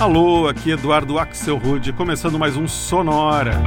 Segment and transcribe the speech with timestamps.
[0.00, 3.60] Alô, aqui Eduardo Axel Rude, começando mais um Sonora.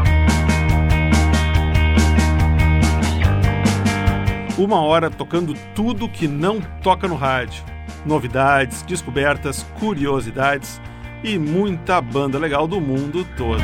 [4.58, 7.66] Uma hora tocando tudo que não toca no rádio.
[8.06, 10.80] Novidades, descobertas, curiosidades
[11.22, 13.62] e muita banda legal do mundo todo.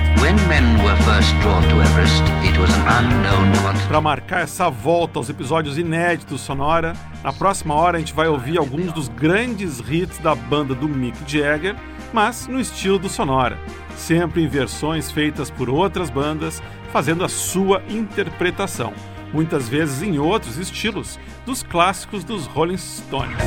[3.87, 6.91] Para marcar essa volta aos episódios inéditos Sonora,
[7.23, 11.17] na próxima hora a gente vai ouvir alguns dos grandes hits da banda do Mick
[11.25, 11.77] Jagger
[12.13, 13.57] mas no estilo do Sonora,
[13.95, 16.61] sempre em versões feitas por outras bandas,
[16.91, 18.93] fazendo a sua interpretação,
[19.33, 23.37] muitas vezes em outros estilos, dos clássicos dos Rolling Stones.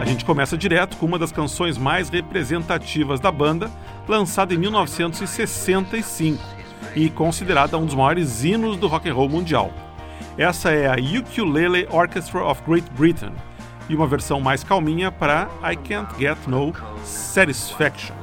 [0.00, 3.70] A gente começa direto com uma das canções mais representativas da banda,
[4.06, 6.42] lançada em 1965
[6.94, 9.72] e considerada um dos maiores hinos do rock and roll mundial.
[10.36, 13.32] Essa é a Ukulele Orchestra of Great Britain,
[13.88, 16.72] e uma versão mais calminha para I Can't Get No
[17.04, 18.14] Satisfaction.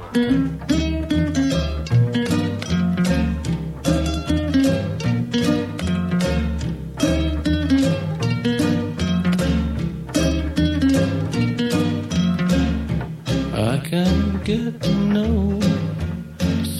[13.58, 15.60] I can't get no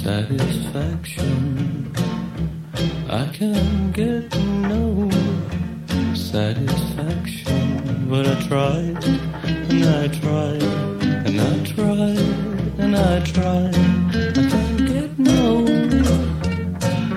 [0.03, 1.93] satisfaction.
[3.09, 4.35] I can't get
[4.69, 5.11] no
[6.15, 7.46] satisfaction.
[8.09, 10.63] But I tried, and I tried,
[11.27, 12.19] and I tried,
[12.79, 13.75] and I tried.
[14.15, 15.65] I can't get no,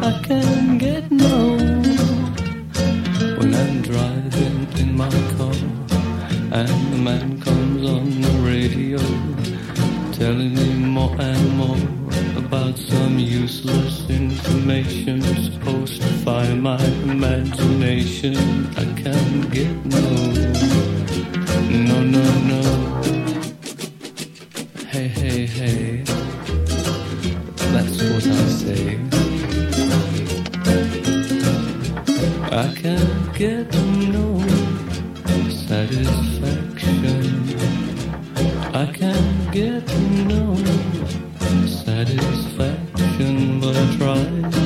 [0.02, 1.58] I can't get no.
[3.38, 5.54] When I'm driving in my car,
[6.58, 8.98] and the man comes on the radio,
[10.12, 11.78] telling me more and more
[12.36, 18.36] about some useless information supposed to fire my imagination.
[18.76, 20.69] I can't get no.
[21.70, 22.62] No, no, no.
[24.88, 26.04] Hey, hey, hey.
[27.72, 29.00] That's what I say.
[32.52, 33.72] I can't get
[34.10, 34.40] no
[35.52, 37.26] satisfaction.
[38.74, 39.88] I can't get
[40.26, 40.56] no
[41.68, 44.59] satisfaction, but I try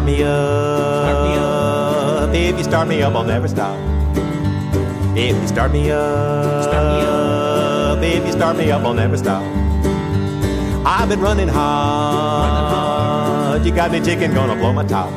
[0.00, 1.04] Start me up.
[1.04, 2.34] Start me up.
[2.34, 3.78] If you start me up, I'll never stop.
[5.14, 6.62] If you start me up.
[6.62, 8.02] Start me up.
[8.02, 9.42] If you start me up, I'll never stop.
[10.86, 12.48] I've been running hard.
[12.48, 13.66] Running hard.
[13.66, 15.12] You got me chicken, gonna blow my top.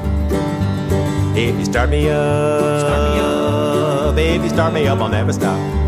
[1.34, 2.82] If you start me up.
[2.82, 4.18] Start me up.
[4.18, 5.83] If you start me up, I'll never stop.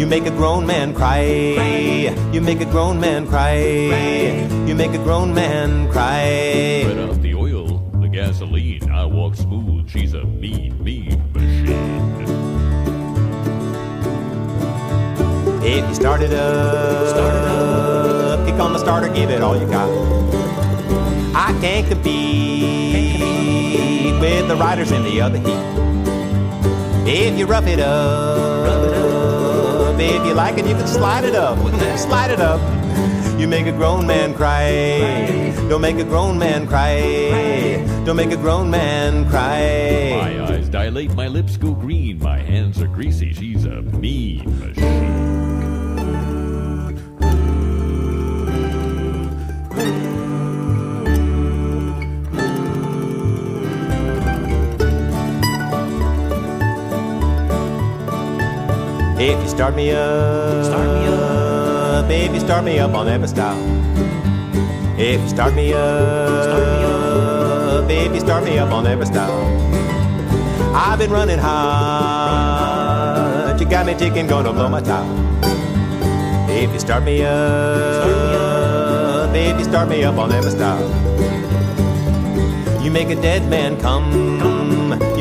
[0.00, 1.20] You make a grown man cry.
[2.32, 3.58] You make a grown man cry.
[4.66, 6.84] You make a grown man cry.
[6.86, 9.90] Right off the oil, the gasoline, I walk smooth.
[9.90, 12.16] She's a mean, mean machine.
[15.62, 19.54] If you start it up, start it up, kick on the starter, give it all
[19.54, 19.86] you got.
[21.36, 23.20] I can't compete
[24.18, 25.60] with the riders in the other heat.
[27.06, 28.99] If you rough it up, rough it up.
[30.02, 31.58] If you like it, you can slide it up.
[31.98, 32.60] slide it up.
[33.38, 35.52] You make a grown man cry.
[35.68, 37.82] Don't make a grown man cry.
[38.04, 40.12] Don't make a grown man cry.
[40.20, 43.32] My eyes dilate, my lips go green, my hands are greasy.
[43.32, 45.09] She's a mean machine.
[59.22, 63.54] If you start me up, start me up, baby, start me up, I'll never stop.
[64.98, 69.28] If you start me up, start me up, baby, start me up, I'll never stop.
[70.74, 72.40] I've been running hard,
[73.60, 75.04] you got me ticking, gonna blow my top.
[76.48, 80.80] If you start me up, start me up, baby, start me up, I'll never stop.
[82.82, 84.49] You make a dead man come, come.
[84.49, 84.49] You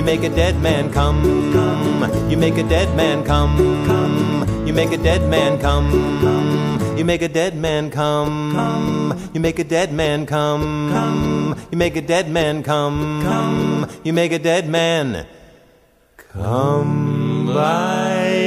[0.10, 1.24] make a dead man come.
[2.32, 3.56] You make a dead man come.
[4.66, 6.98] You make a dead man come.
[6.98, 9.30] You make a dead man come.
[9.36, 11.56] You make a dead man come.
[11.72, 13.86] You make a dead man come.
[14.04, 15.28] You make a dead man
[16.18, 18.40] come by.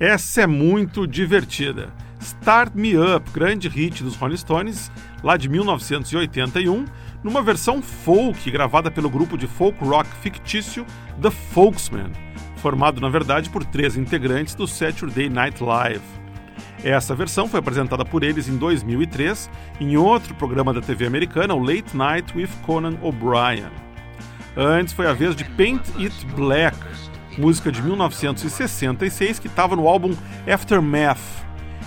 [0.00, 2.03] Essa é muito divertida.
[2.24, 4.90] Start Me Up, grande hit dos Rolling Stones,
[5.22, 6.86] lá de 1981,
[7.22, 10.86] numa versão folk gravada pelo grupo de folk rock fictício
[11.20, 12.10] The Folksmen,
[12.56, 16.00] formado na verdade por três integrantes do Saturday Night Live.
[16.82, 21.58] Essa versão foi apresentada por eles em 2003 em outro programa da TV americana, o
[21.58, 23.70] Late Night with Conan O'Brien.
[24.56, 26.76] Antes foi a vez de Paint It Black,
[27.36, 30.14] música de 1966 que estava no álbum
[30.50, 31.43] Aftermath.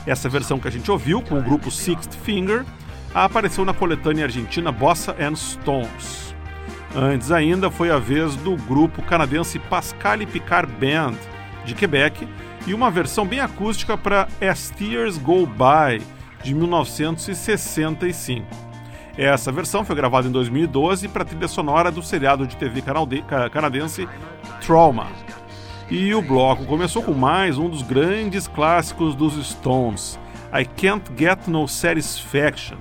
[0.08, 2.64] Essa versão que a gente ouviu, com o grupo Sixth Finger,
[3.14, 6.34] apareceu na coletânea argentina Bossa and Stones.
[6.96, 11.16] Antes ainda foi a vez do grupo canadense Pascal Picard Band,
[11.66, 12.26] de Quebec,
[12.66, 16.02] e uma versão bem acústica para As Tears Go By,
[16.42, 18.46] de 1965.
[19.18, 22.82] Essa versão foi gravada em 2012 para a trilha sonora do seriado de TV
[23.52, 24.08] canadense
[24.62, 25.08] Trauma.
[25.90, 30.20] E o bloco começou com mais um dos grandes clássicos dos Stones,
[30.54, 32.76] I Can't Get No Satisfaction,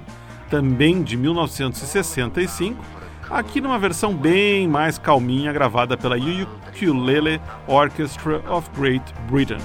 [0.51, 2.85] também de 1965,
[3.31, 9.59] aqui numa versão bem mais calminha gravada pela Ukulele Orchestra of Great Britain.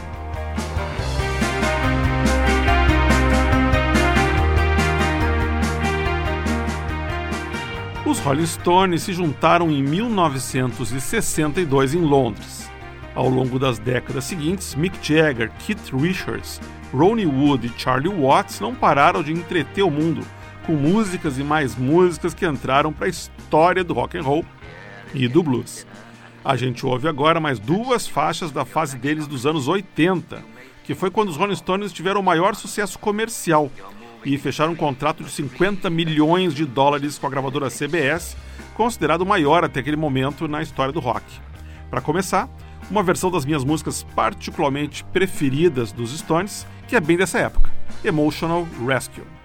[8.06, 12.71] Os Rolling Stones se juntaram em 1962 em Londres.
[13.14, 16.62] Ao longo das décadas seguintes, Mick Jagger, Keith Richards,
[16.94, 20.26] Ronnie Wood e Charlie Watts não pararam de entreter o mundo
[20.66, 24.46] com músicas e mais músicas que entraram para a história do rock and roll
[25.14, 25.86] e do blues.
[26.44, 30.44] A gente ouve agora mais duas faixas da fase deles dos anos 80,
[30.84, 33.72] que foi quando os Rolling Stones tiveram o maior sucesso comercial
[34.24, 38.38] e fecharam um contrato de 50 milhões de dólares com a gravadora CBS,
[38.76, 41.26] considerado o maior até aquele momento na história do rock.
[41.90, 42.50] Para começar,
[42.92, 47.72] uma versão das minhas músicas particularmente preferidas dos Stones, que é bem dessa época,
[48.04, 49.41] Emotional Rescue.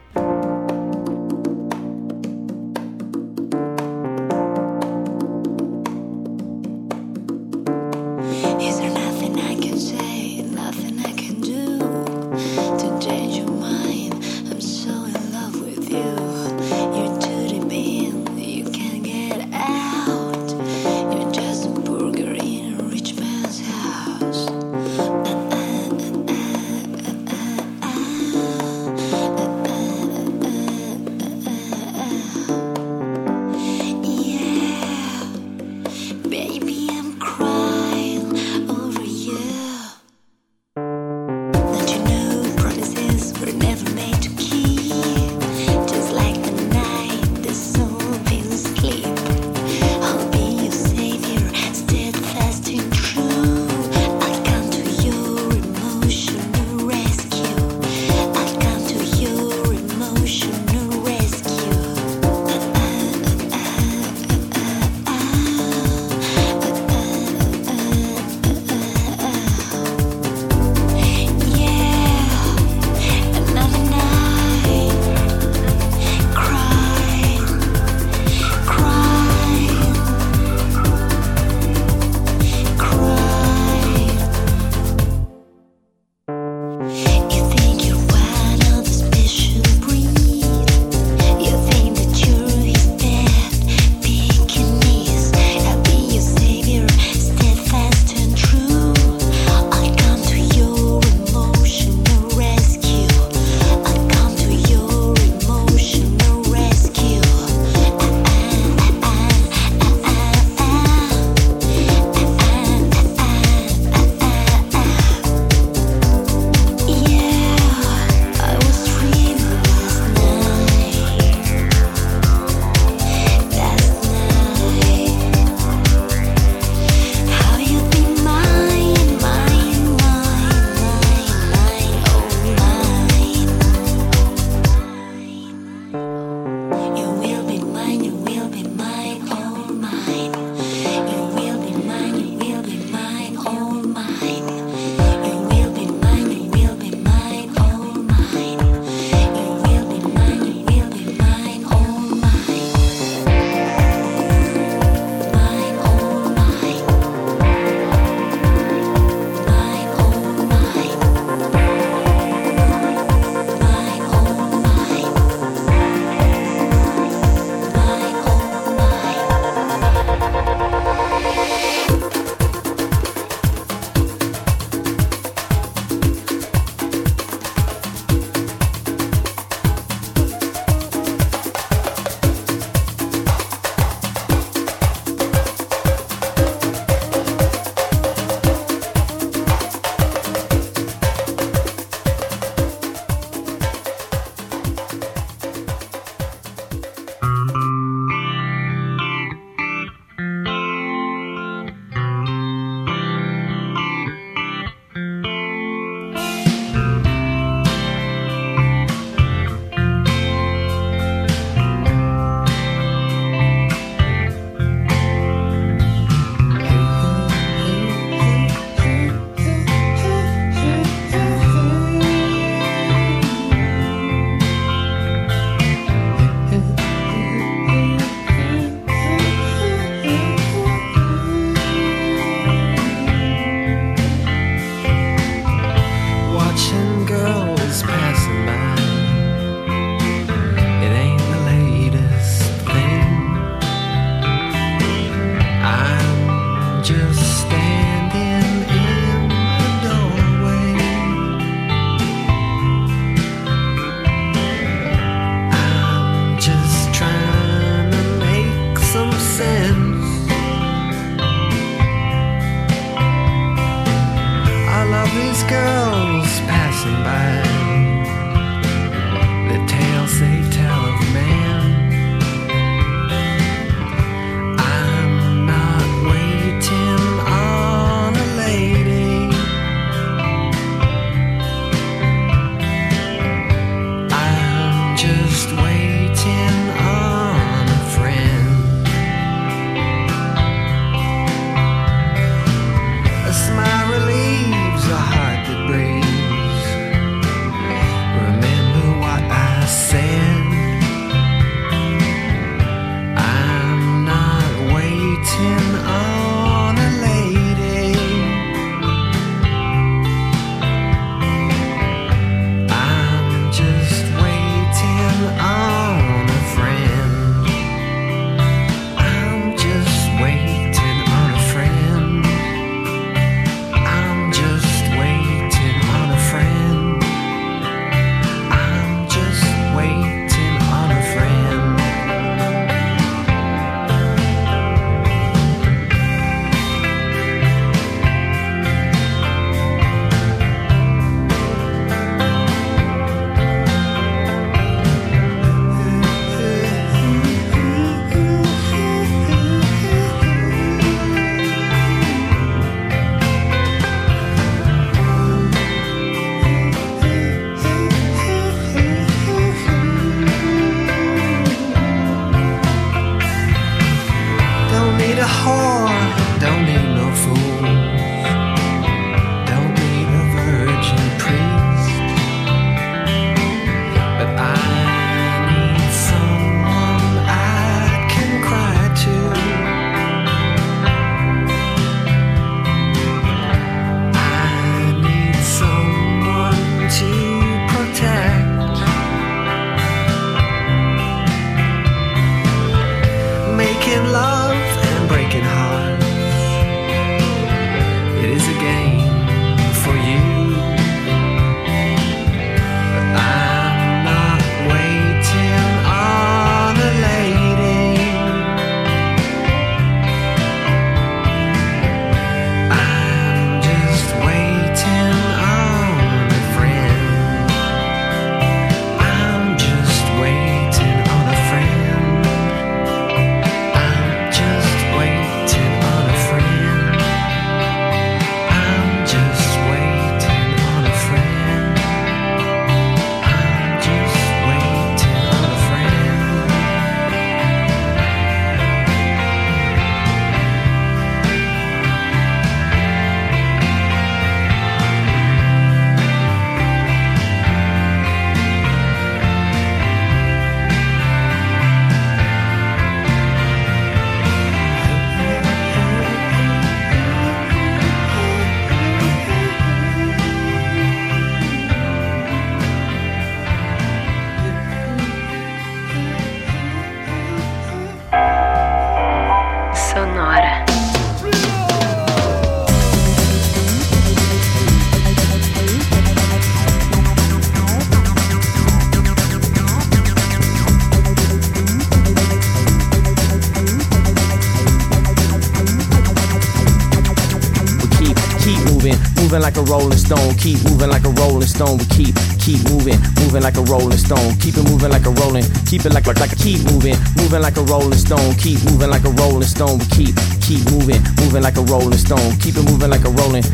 [489.37, 490.35] Moving like a rolling stone.
[490.37, 491.77] Keep moving like a rolling stone.
[491.77, 494.35] We keep keep moving moving like a rolling stone.
[494.41, 497.57] Keep it moving like a rolling keep it like like, like keep moving moving like
[497.57, 498.35] a rolling stone.
[498.37, 499.79] Keep moving like a rolling stone.
[499.79, 502.37] We keep keep moving moving like a rolling stone.
[502.41, 503.45] Keep it moving like a rolling.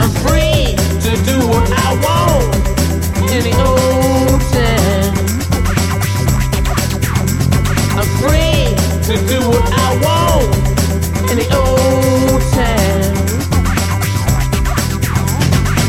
[0.00, 0.72] I'm free
[1.04, 2.56] to do what I want
[3.36, 3.52] in the
[4.54, 5.12] town.
[8.00, 8.72] I'm free
[9.08, 13.05] to do what I want in the old town.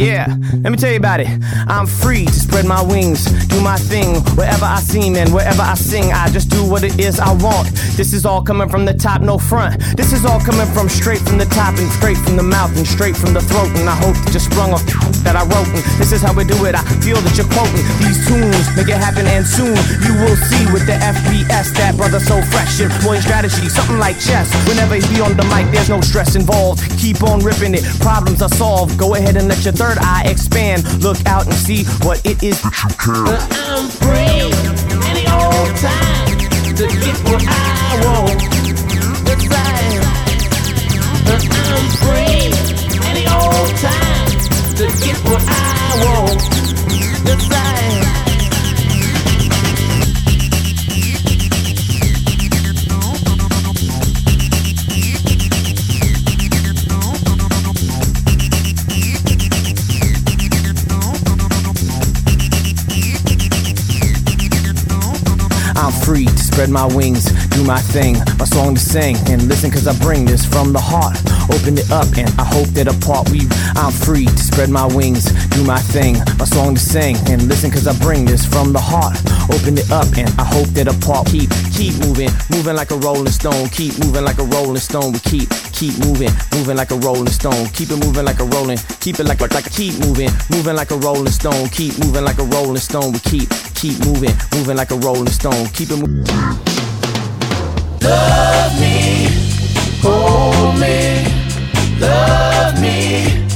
[0.00, 1.28] Yeah, let me tell you about it.
[1.68, 5.74] I'm free to spread my wings, do my thing wherever I seem and wherever I
[5.74, 6.12] sing.
[6.12, 7.70] I just do what it is I want.
[7.96, 9.80] This is all coming from the top, no front.
[9.96, 12.86] This is all coming from straight from the top and straight from the mouth and
[12.86, 13.70] straight from the throat.
[13.78, 14.84] And I hope that you sprung off
[15.24, 15.68] that I wrote.
[15.70, 16.74] And this is how we do it.
[16.74, 20.64] I feel that you're quoting these tunes, make it happen, and soon you will see
[20.72, 24.50] with the FBS that brother so fresh and boy strategy, something like chess.
[24.66, 26.82] Whenever he on the mic, there's no stress involved.
[26.98, 28.98] Keep on ripping it, problems are solved.
[28.98, 31.02] Go ahead and let your third eye expand.
[31.02, 33.28] Look out and see what it is that you can.
[33.28, 34.48] I'm free
[35.10, 36.38] any old time
[36.76, 38.40] to get what I want.
[39.28, 39.64] Yes, I
[39.96, 40.04] am.
[41.32, 42.48] I'm free
[43.10, 44.30] any old time
[44.78, 46.40] to get what I want.
[47.26, 47.89] Yes, I
[65.80, 69.70] I'm free to spread my wings, do my thing, my song to sing, and listen
[69.70, 71.16] cause I bring this from the heart.
[71.48, 73.48] Open it up and I hope that apart we
[73.80, 77.70] I'm free to spread my wings, do my thing, my song to sing, and listen
[77.70, 79.16] cause I bring this from the heart.
[79.48, 83.32] Open it up and I hope that apart keep keep moving, moving like a rolling
[83.32, 85.12] stone, keep moving like a rolling stone.
[85.12, 88.78] We keep keep moving, moving like a rolling stone, keep it moving like a rolling,
[89.00, 92.38] keep it like like, like keep moving, moving like a rolling stone, keep moving like
[92.38, 93.12] a rolling stone.
[93.16, 93.48] We keep
[93.80, 96.22] keep moving, moving like a rolling stone, keep it moving.
[98.02, 99.26] Love me,
[100.02, 101.24] hold me,
[101.98, 103.46] love me,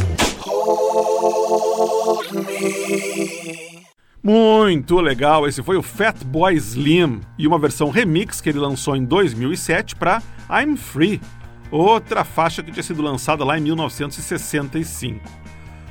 [0.41, 3.85] hold me.
[4.23, 9.05] Muito legal, esse foi o Fatboy Slim e uma versão remix que ele lançou em
[9.05, 11.21] 2007 para I'm Free,
[11.71, 15.21] outra faixa que tinha sido lançada lá em 1965.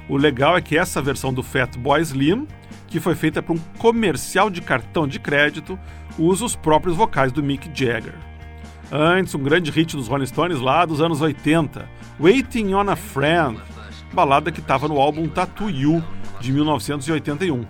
[0.10, 2.48] O legal é que essa versão do Fatboy Slim,
[2.94, 5.80] que foi feita para um comercial de cartão de crédito,
[6.16, 8.14] usa os próprios vocais do Mick Jagger.
[8.92, 13.60] Antes, um grande hit dos Rolling Stones lá dos anos 80, Waiting on a Friend,
[14.14, 16.04] balada que estava no álbum Tattoo You
[16.40, 17.66] de 1981.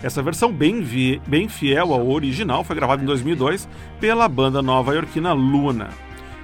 [0.00, 5.32] Essa versão bem, vi- bem fiel ao original foi gravada em 2002 pela banda nova-iorquina
[5.32, 5.88] Luna.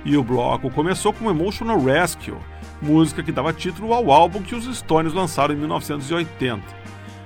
[0.05, 2.35] E o bloco começou com Emotional Rescue,
[2.83, 6.83] música que dava título ao álbum que os Stones lançaram em 1980.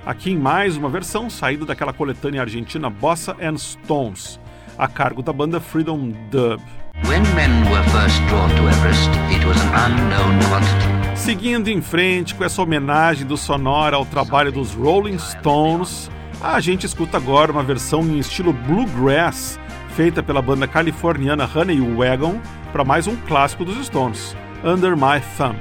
[0.09, 4.39] Aqui em mais uma versão saída daquela coletânea argentina Bossa and Stones,
[4.75, 6.59] a cargo da banda Freedom Dub.
[7.05, 11.15] When men were first drawn to Everest, it was an unknown quantity.
[11.15, 16.09] Seguindo em frente com essa homenagem do Sonora ao trabalho dos Rolling Stones,
[16.41, 22.41] a gente escuta agora uma versão em estilo bluegrass, feita pela banda californiana Honey Wagon,
[22.71, 25.59] para mais um clássico dos Stones, Under My Thumb.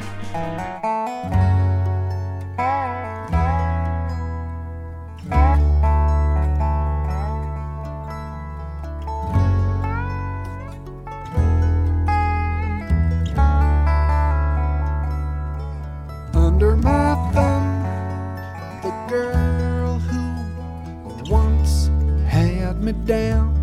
[22.92, 23.54] Me down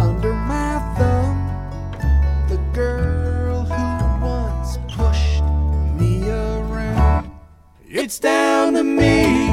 [0.00, 1.36] under my thumb.
[2.48, 5.42] The girl who once pushed
[5.98, 7.30] me around.
[7.88, 9.48] It's down to me.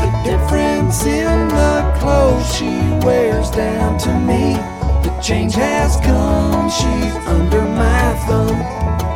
[0.00, 2.72] The difference in the clothes she
[3.04, 4.54] wears down to me.
[5.04, 6.70] The change has come.
[6.70, 9.13] She's under my thumb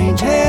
[0.00, 0.39] change.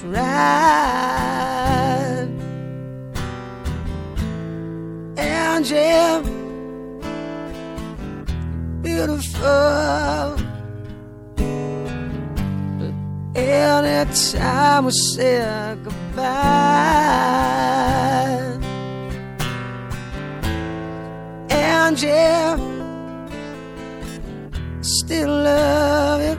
[0.00, 0.26] tried.
[5.16, 6.22] Angel,
[8.82, 10.36] beautiful.
[13.36, 17.12] Anytime we say goodbye,
[21.92, 22.56] Angel,
[24.80, 26.36] still love you.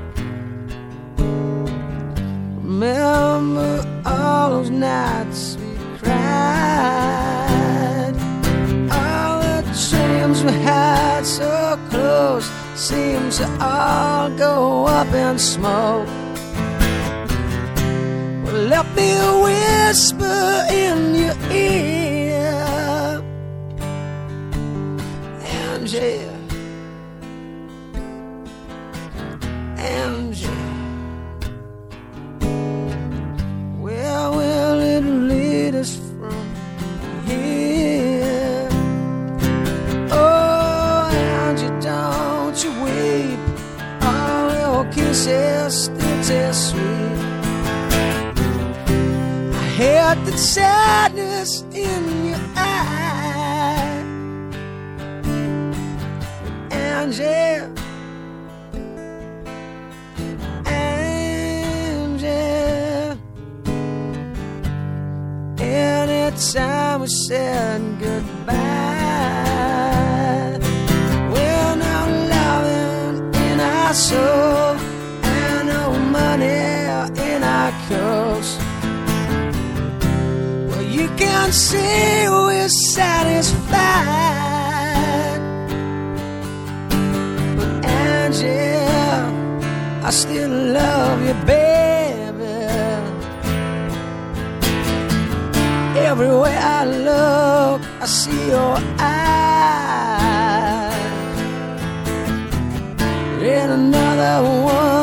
[2.63, 5.67] Remember all those nights we
[5.99, 6.95] cried.
[8.89, 16.07] All the dreams we had so close seems to all go up in smoke.
[18.43, 19.09] Well, let me
[19.43, 22.02] whisper in your ear,
[29.77, 30.49] Angel.
[33.79, 36.47] Where will it lead us from
[37.27, 38.67] here?
[40.09, 43.39] Oh, Angie, don't you weep.
[44.01, 47.19] All your kisses still taste sweet.
[49.53, 52.22] I heard that sadness in
[57.03, 57.59] Angie.
[60.65, 62.29] Angel.
[65.59, 68.55] Anytime we said goodbye,
[71.33, 74.77] we're now loving in our soul
[75.23, 75.83] and no
[76.17, 76.63] money
[77.27, 78.51] in our coats.
[80.69, 84.32] Well, you can see we're satisfied,
[90.05, 91.63] I still love you, baby.
[96.09, 99.73] Everywhere I look, I see your eyes.
[103.41, 104.93] And another one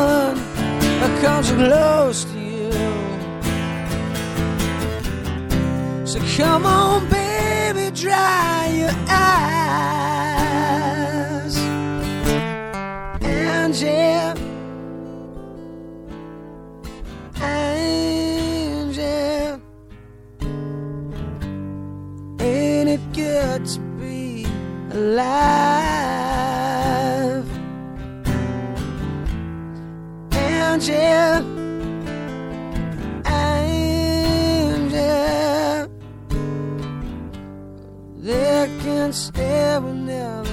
[1.21, 2.71] comes close to you.
[6.05, 10.10] So come on, baby, dry your eyes.
[25.11, 26.31] Alive?
[30.33, 31.43] Angel,
[33.27, 33.91] angel,
[38.17, 40.49] they can stay we never.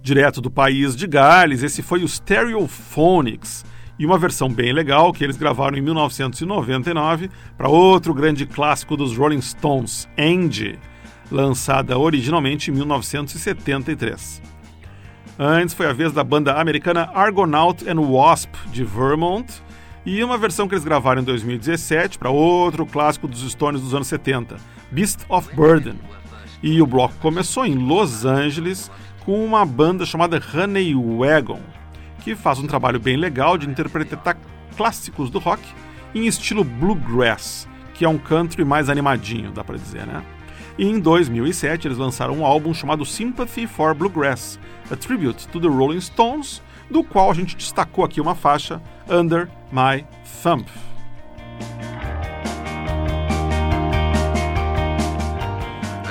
[0.00, 3.64] Direto do país de Gales, esse foi o Stereophonics,
[3.98, 9.16] e uma versão bem legal que eles gravaram em 1999 para outro grande clássico dos
[9.16, 10.78] Rolling Stones, Angie,
[11.30, 14.42] lançada originalmente em 1973.
[15.38, 19.62] Antes foi a vez da banda americana Argonaut and Wasp de Vermont
[20.04, 24.06] e uma versão que eles gravaram em 2017 para outro clássico dos Stones dos anos
[24.06, 24.56] 70,
[24.90, 25.98] Beast of Burden.
[26.62, 28.90] E o bloco começou em Los Angeles
[29.24, 31.60] com uma banda chamada Honey Wagon,
[32.26, 34.36] que faz um trabalho bem legal de interpretar
[34.76, 35.62] clássicos do rock
[36.12, 40.24] em estilo bluegrass, que é um country mais animadinho, dá pra dizer, né?
[40.76, 44.58] E em 2007 eles lançaram um álbum chamado Sympathy for Bluegrass,
[44.90, 46.60] a tribute to the Rolling Stones,
[46.90, 50.04] do qual a gente destacou aqui uma faixa, Under My
[50.42, 50.66] Thumb.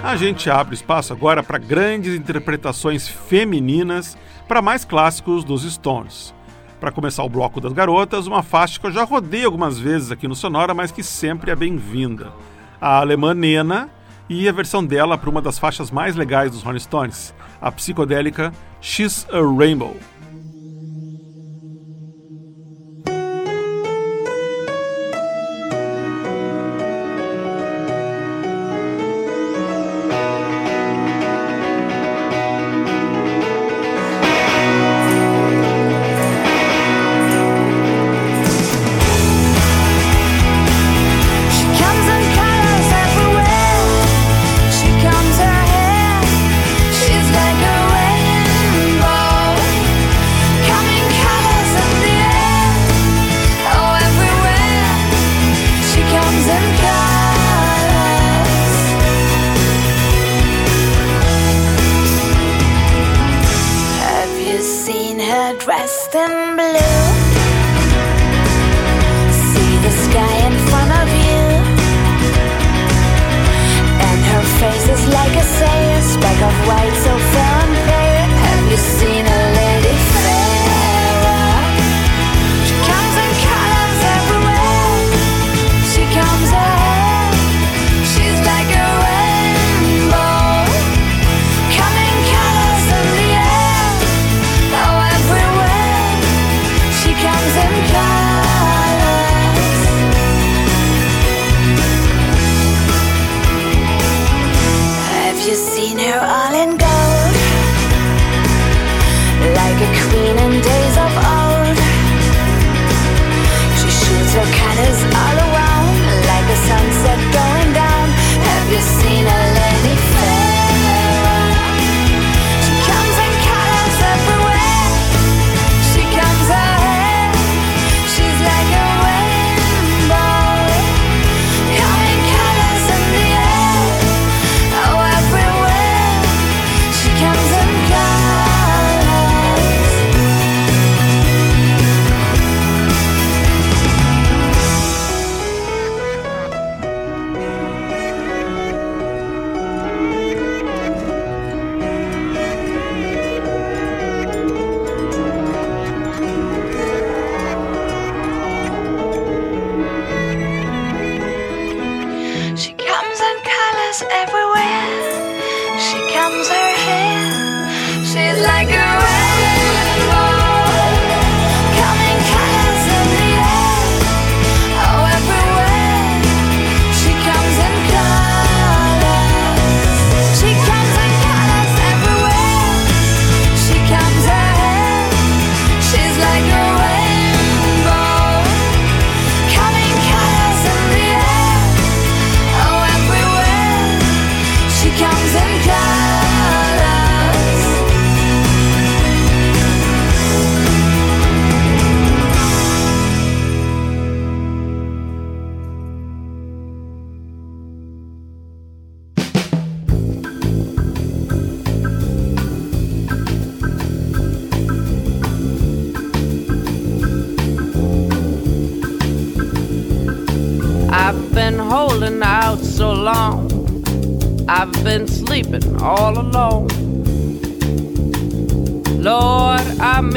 [0.02, 4.18] A gente abre espaço agora para grandes interpretações femininas
[4.48, 6.34] para mais clássicos dos Stones.
[6.80, 10.28] Para começar o bloco das garotas, uma faixa que eu já rodei algumas vezes aqui
[10.28, 12.32] no Sonora, mas que sempre é bem-vinda.
[12.80, 13.90] A alemã Nena
[14.30, 18.52] e a versão dela para uma das faixas mais legais dos Rolling Stones, a psicodélica
[18.82, 19.96] She's a Rainbow.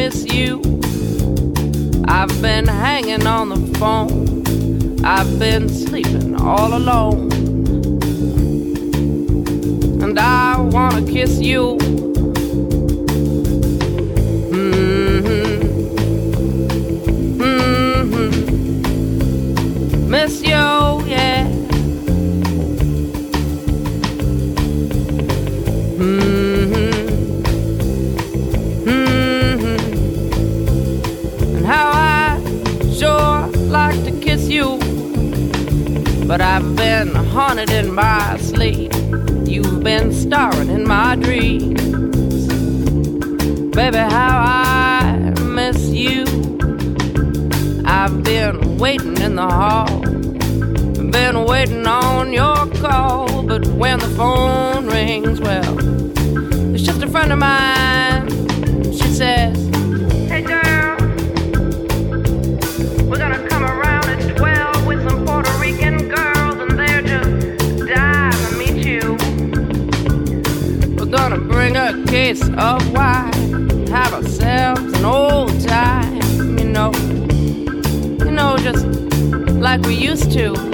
[0.09, 0.59] Miss you.
[2.06, 5.04] I've been hanging on the phone.
[5.04, 7.30] I've been sleeping all alone.
[10.02, 11.88] And I wanna kiss you.
[37.39, 38.93] Haunted in my sleep.
[39.47, 41.80] You've been starring in my dreams.
[43.76, 46.24] Baby, how I miss you.
[47.84, 50.01] I've been waiting in the hall.
[51.12, 55.78] Been waiting on your call, but when the phone rings, well,
[56.74, 58.28] it's just a friend of mine.
[58.93, 59.68] She says,
[72.29, 73.31] case of why
[73.89, 76.93] have ourselves an old time, you know,
[78.22, 78.85] you know, just
[79.62, 80.68] like we used to.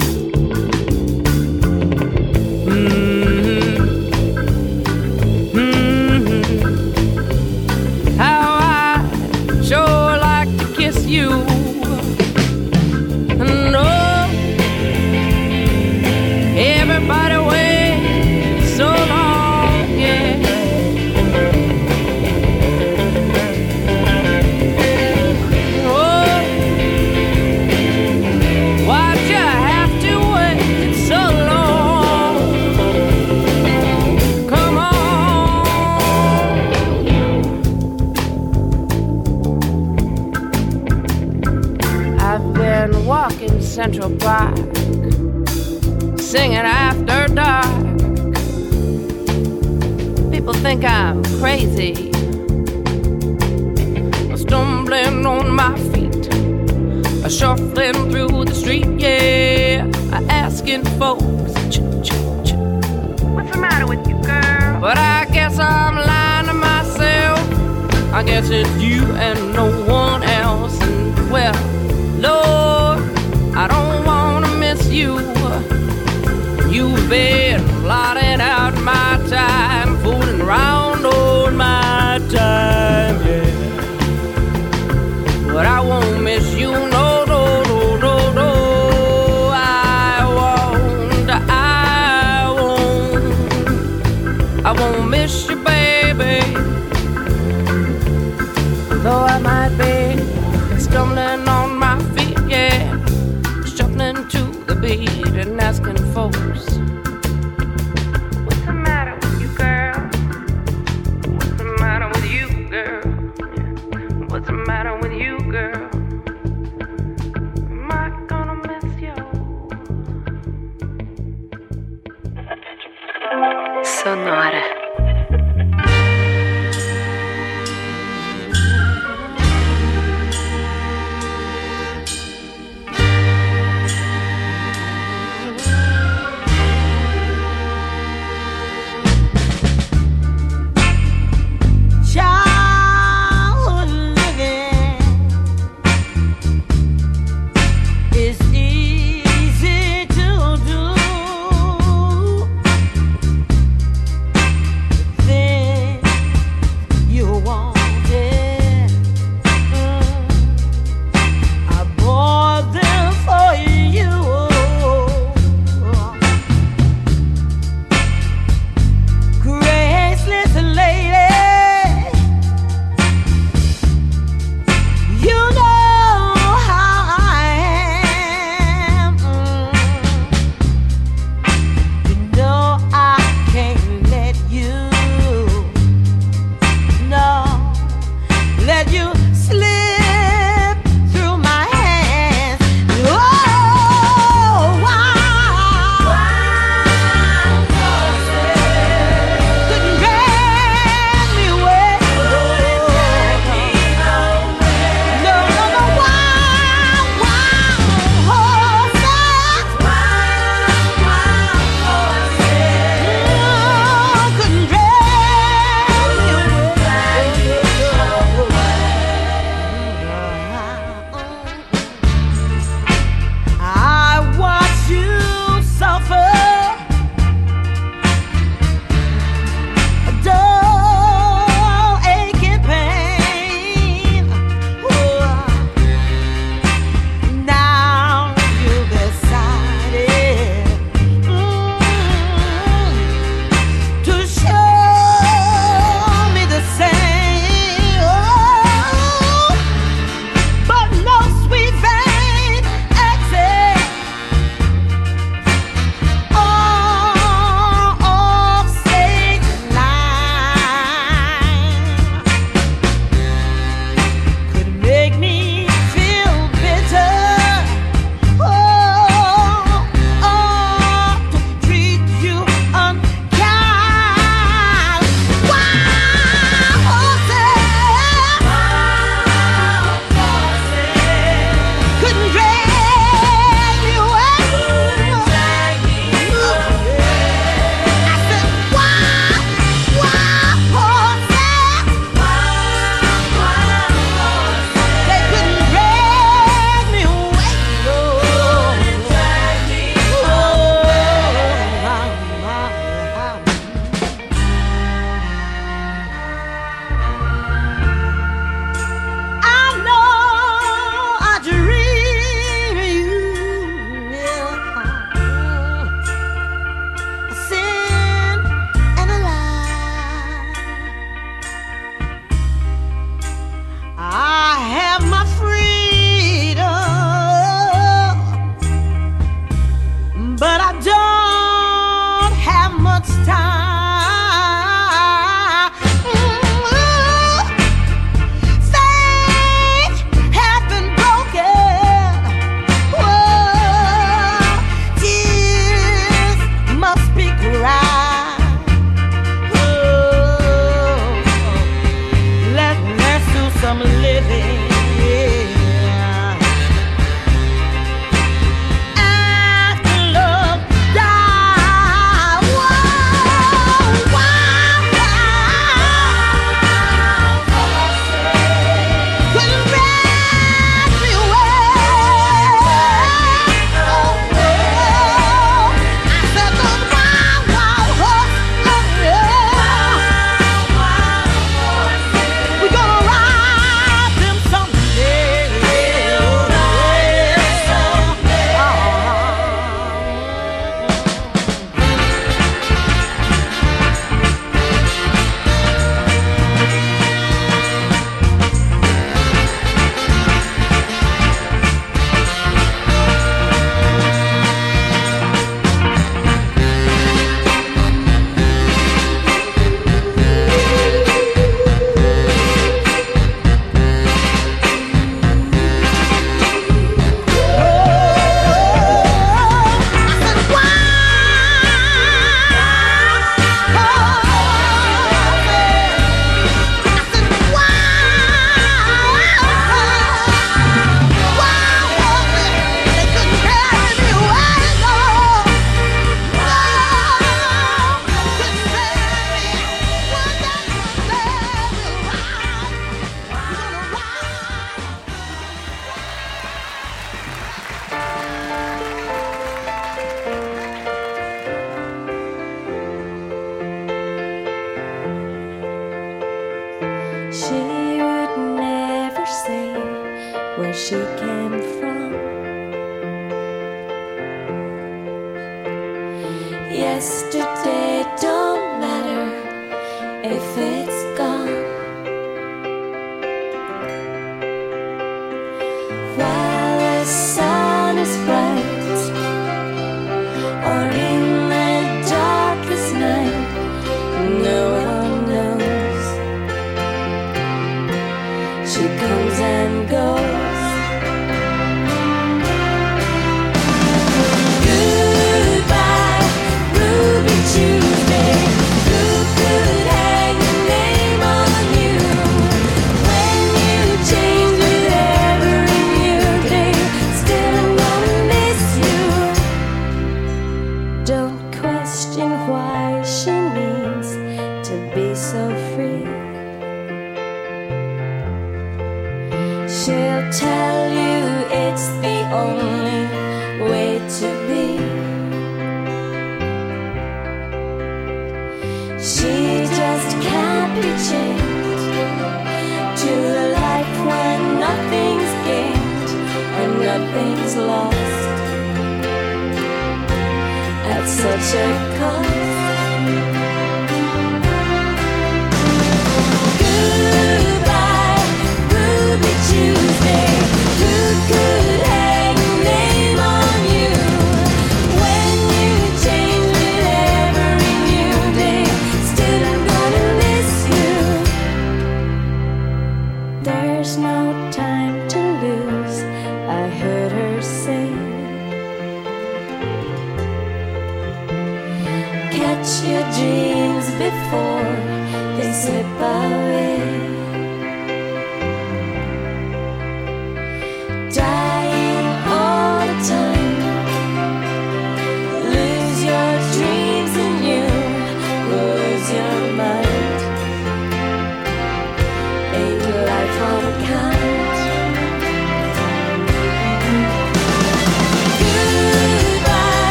[51.75, 52.13] easy.
[54.37, 56.33] Stumbling on my feet,
[57.25, 59.91] I'm shuffling through the street, yeah.
[60.13, 61.25] I'm Asking folks,
[63.35, 64.81] what's the matter with you, girl?
[64.81, 67.41] But I guess I'm lying to myself.
[68.13, 70.81] I guess it's you and no one else.
[70.81, 71.55] And well,
[72.21, 73.03] Lord,
[73.57, 75.19] I don't wanna miss you.
[76.71, 77.54] You better.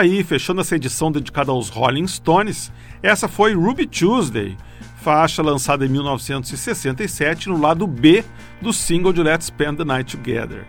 [0.00, 2.72] Aí, fechando essa edição dedicada aos Rolling Stones,
[3.02, 4.56] essa foi Ruby Tuesday,
[5.02, 8.24] faixa lançada em 1967 no lado B
[8.62, 10.66] do single de Let's Spend the Night Together.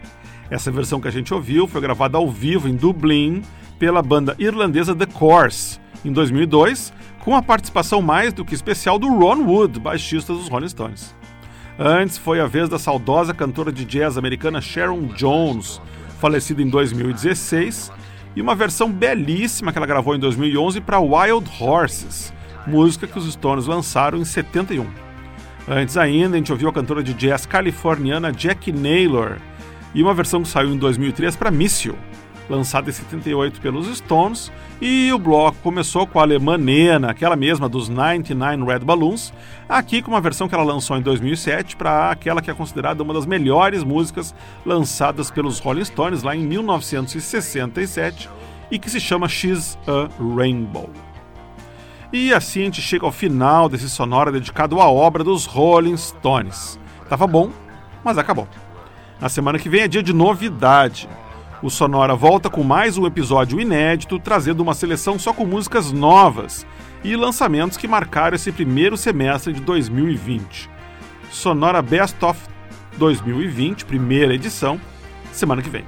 [0.50, 3.42] Essa versão que a gente ouviu foi gravada ao vivo em Dublin
[3.80, 9.08] pela banda irlandesa The Course em 2002, com a participação mais do que especial do
[9.08, 11.16] Ron Wood, baixista dos Rolling Stones.
[11.80, 15.82] Antes foi a vez da saudosa cantora de jazz americana Sharon Jones,
[16.20, 17.94] falecida em 2016,
[18.36, 22.34] e uma versão belíssima que ela gravou em 2011 para Wild Horses,
[22.66, 24.88] música que os Stones lançaram em 71.
[25.68, 29.38] Antes ainda, a gente ouviu a cantora de jazz californiana Jackie Naylor
[29.94, 31.96] e uma versão que saiu em 2003 para Miss You,
[32.52, 37.70] lançada em 78 pelos Stones, e o bloco começou com a alemã Nena, aquela mesma
[37.70, 39.34] dos 99 Red Balloons,
[39.68, 43.14] aqui com uma versão que ela lançou em 2007 para aquela que é considerada uma
[43.14, 44.36] das melhores músicas
[44.66, 48.30] lançadas pelos Rolling Stones lá em 1967
[48.70, 50.90] e que se chama She's a Rainbow.
[52.14, 56.78] E assim a gente chega ao final desse sonora dedicado à obra dos Rolling Stones.
[57.08, 57.50] Tava bom,
[58.04, 58.48] mas acabou.
[59.20, 61.08] Na semana que vem é dia de novidade.
[61.62, 66.66] O Sonora volta com mais um episódio inédito, trazendo uma seleção só com músicas novas
[67.04, 70.68] e lançamentos que marcaram esse primeiro semestre de 2020.
[71.30, 72.40] Sonora Best of
[72.98, 74.82] 2020, primeira edição,
[75.32, 75.86] semana que vem.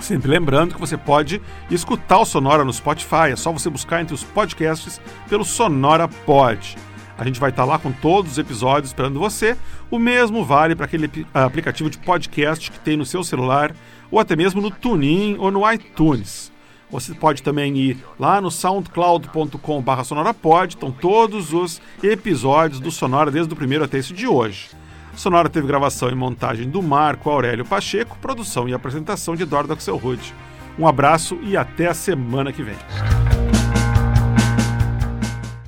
[0.00, 1.40] Sempre lembrando que você pode
[1.70, 5.00] escutar o Sonora no Spotify, é só você buscar entre os podcasts
[5.30, 6.76] pelo Sonora Pod.
[7.16, 9.56] A gente vai estar lá com todos os episódios esperando você.
[9.90, 13.74] O mesmo vale para aquele aplicativo de podcast que tem no seu celular
[14.10, 16.52] ou até mesmo no TuneIn ou no iTunes.
[16.90, 23.52] Você pode também ir lá no soundcloud.com.br sonorapod, estão todos os episódios do Sonora desde
[23.52, 24.70] o primeiro até esse de hoje.
[25.14, 30.32] Sonora teve gravação e montagem do Marco Aurélio Pacheco, produção e apresentação de Eduardo Axelrod.
[30.78, 32.76] Um abraço e até a semana que vem.